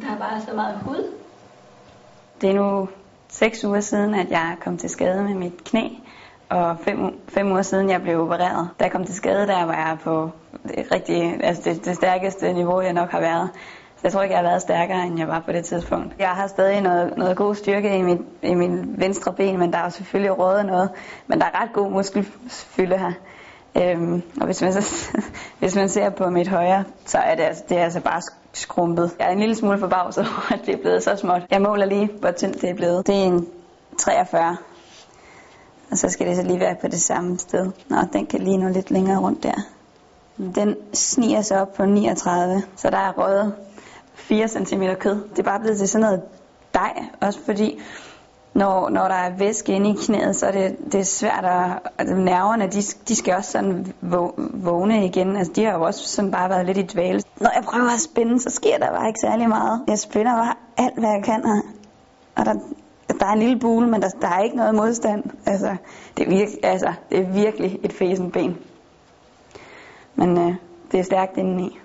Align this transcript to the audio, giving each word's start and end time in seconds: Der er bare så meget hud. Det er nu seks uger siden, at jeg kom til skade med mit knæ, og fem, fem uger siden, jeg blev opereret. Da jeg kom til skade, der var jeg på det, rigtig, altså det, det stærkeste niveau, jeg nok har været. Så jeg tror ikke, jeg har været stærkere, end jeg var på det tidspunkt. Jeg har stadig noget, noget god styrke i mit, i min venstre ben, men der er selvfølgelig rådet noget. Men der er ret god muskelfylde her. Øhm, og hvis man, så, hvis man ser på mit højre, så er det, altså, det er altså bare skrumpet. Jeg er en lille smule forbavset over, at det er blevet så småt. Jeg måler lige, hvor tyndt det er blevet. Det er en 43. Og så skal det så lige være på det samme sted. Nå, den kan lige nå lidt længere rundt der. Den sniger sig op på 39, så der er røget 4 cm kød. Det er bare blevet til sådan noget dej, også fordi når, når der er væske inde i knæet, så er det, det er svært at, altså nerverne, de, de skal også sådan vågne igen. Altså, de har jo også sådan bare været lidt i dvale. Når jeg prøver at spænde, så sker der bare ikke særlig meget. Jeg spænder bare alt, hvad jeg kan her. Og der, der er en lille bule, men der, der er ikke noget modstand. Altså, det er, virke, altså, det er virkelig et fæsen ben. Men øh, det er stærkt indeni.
Der 0.00 0.14
er 0.14 0.18
bare 0.18 0.40
så 0.40 0.54
meget 0.54 0.78
hud. 0.78 1.12
Det 2.40 2.50
er 2.50 2.54
nu 2.54 2.88
seks 3.28 3.64
uger 3.64 3.80
siden, 3.80 4.14
at 4.14 4.30
jeg 4.30 4.56
kom 4.60 4.76
til 4.76 4.90
skade 4.90 5.22
med 5.22 5.34
mit 5.34 5.64
knæ, 5.64 5.88
og 6.48 6.78
fem, 6.78 7.20
fem 7.28 7.52
uger 7.52 7.62
siden, 7.62 7.90
jeg 7.90 8.02
blev 8.02 8.20
opereret. 8.20 8.68
Da 8.78 8.84
jeg 8.84 8.92
kom 8.92 9.04
til 9.04 9.14
skade, 9.14 9.46
der 9.46 9.64
var 9.64 9.74
jeg 9.74 9.98
på 10.04 10.30
det, 10.62 10.86
rigtig, 10.94 11.44
altså 11.44 11.62
det, 11.64 11.84
det 11.84 11.96
stærkeste 11.96 12.52
niveau, 12.52 12.80
jeg 12.80 12.92
nok 12.92 13.10
har 13.10 13.20
været. 13.20 13.50
Så 13.96 14.00
jeg 14.02 14.12
tror 14.12 14.22
ikke, 14.22 14.34
jeg 14.34 14.42
har 14.42 14.48
været 14.48 14.62
stærkere, 14.62 15.06
end 15.06 15.18
jeg 15.18 15.28
var 15.28 15.40
på 15.40 15.52
det 15.52 15.64
tidspunkt. 15.64 16.14
Jeg 16.18 16.28
har 16.28 16.46
stadig 16.46 16.80
noget, 16.80 17.16
noget 17.16 17.36
god 17.36 17.54
styrke 17.54 17.98
i 17.98 18.02
mit, 18.02 18.20
i 18.42 18.54
min 18.54 18.94
venstre 18.98 19.32
ben, 19.32 19.58
men 19.58 19.72
der 19.72 19.78
er 19.78 19.88
selvfølgelig 19.88 20.38
rådet 20.38 20.66
noget. 20.66 20.90
Men 21.26 21.40
der 21.40 21.46
er 21.46 21.62
ret 21.62 21.72
god 21.72 21.90
muskelfylde 21.90 22.98
her. 22.98 23.12
Øhm, 23.76 24.22
og 24.40 24.46
hvis 24.46 24.62
man, 24.62 24.72
så, 24.72 25.10
hvis 25.58 25.76
man 25.76 25.88
ser 25.88 26.10
på 26.10 26.30
mit 26.30 26.48
højre, 26.48 26.84
så 27.06 27.18
er 27.18 27.34
det, 27.34 27.42
altså, 27.42 27.64
det 27.68 27.78
er 27.78 27.84
altså 27.84 28.00
bare 28.00 28.22
skrumpet. 28.52 29.10
Jeg 29.18 29.26
er 29.26 29.32
en 29.32 29.38
lille 29.38 29.54
smule 29.54 29.78
forbavset 29.78 30.26
over, 30.26 30.52
at 30.52 30.66
det 30.66 30.74
er 30.74 30.78
blevet 30.78 31.02
så 31.02 31.16
småt. 31.16 31.42
Jeg 31.50 31.62
måler 31.62 31.86
lige, 31.86 32.10
hvor 32.20 32.30
tyndt 32.30 32.60
det 32.60 32.70
er 32.70 32.74
blevet. 32.74 33.06
Det 33.06 33.14
er 33.14 33.24
en 33.24 33.48
43. 33.98 34.56
Og 35.90 35.98
så 35.98 36.08
skal 36.08 36.26
det 36.26 36.36
så 36.36 36.42
lige 36.42 36.60
være 36.60 36.76
på 36.80 36.88
det 36.88 37.00
samme 37.00 37.38
sted. 37.38 37.70
Nå, 37.88 37.96
den 38.12 38.26
kan 38.26 38.40
lige 38.40 38.56
nå 38.56 38.68
lidt 38.68 38.90
længere 38.90 39.20
rundt 39.20 39.42
der. 39.42 39.54
Den 40.54 40.76
sniger 40.94 41.42
sig 41.42 41.60
op 41.60 41.74
på 41.74 41.84
39, 41.84 42.62
så 42.76 42.90
der 42.90 42.98
er 42.98 43.12
røget 43.12 43.54
4 44.14 44.48
cm 44.48 44.82
kød. 45.00 45.28
Det 45.30 45.38
er 45.38 45.42
bare 45.42 45.60
blevet 45.60 45.78
til 45.78 45.88
sådan 45.88 46.02
noget 46.04 46.22
dej, 46.74 47.04
også 47.20 47.40
fordi 47.44 47.80
når, 48.54 48.88
når 48.88 49.08
der 49.08 49.14
er 49.14 49.36
væske 49.36 49.72
inde 49.72 49.90
i 49.90 49.96
knæet, 50.06 50.36
så 50.36 50.46
er 50.46 50.50
det, 50.50 50.76
det 50.92 51.00
er 51.00 51.04
svært 51.04 51.44
at, 51.44 51.92
altså 51.98 52.14
nerverne, 52.14 52.66
de, 52.66 52.82
de 53.08 53.16
skal 53.16 53.34
også 53.34 53.50
sådan 53.50 53.92
vågne 54.52 55.06
igen. 55.06 55.36
Altså, 55.36 55.52
de 55.52 55.64
har 55.64 55.72
jo 55.72 55.82
også 55.82 56.08
sådan 56.08 56.30
bare 56.30 56.50
været 56.50 56.66
lidt 56.66 56.78
i 56.78 56.82
dvale. 56.82 57.22
Når 57.40 57.50
jeg 57.54 57.64
prøver 57.64 57.90
at 57.90 58.00
spænde, 58.00 58.40
så 58.40 58.50
sker 58.50 58.78
der 58.78 58.90
bare 58.90 59.08
ikke 59.08 59.20
særlig 59.20 59.48
meget. 59.48 59.82
Jeg 59.88 59.98
spænder 59.98 60.32
bare 60.32 60.54
alt, 60.76 60.98
hvad 60.98 61.10
jeg 61.10 61.24
kan 61.24 61.44
her. 61.44 61.62
Og 62.36 62.44
der, 62.46 62.54
der 63.20 63.26
er 63.26 63.32
en 63.32 63.38
lille 63.38 63.58
bule, 63.58 63.88
men 63.88 64.02
der, 64.02 64.08
der 64.20 64.28
er 64.28 64.40
ikke 64.40 64.56
noget 64.56 64.74
modstand. 64.74 65.24
Altså, 65.46 65.76
det 66.16 66.26
er, 66.26 66.30
virke, 66.30 66.58
altså, 66.62 66.92
det 67.10 67.18
er 67.18 67.32
virkelig 67.32 67.78
et 67.82 67.92
fæsen 67.92 68.30
ben. 68.30 68.56
Men 70.14 70.38
øh, 70.38 70.54
det 70.92 71.00
er 71.00 71.04
stærkt 71.04 71.36
indeni. 71.36 71.78